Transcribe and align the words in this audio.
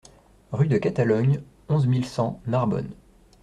Rue 0.51 0.65
de 0.67 0.79
Catalogne, 0.79 1.43
onze 1.69 1.85
mille 1.85 2.07
cent 2.07 2.41
Narbonne 2.47 2.89